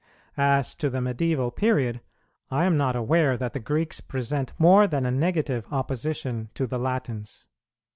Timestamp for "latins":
6.79-7.45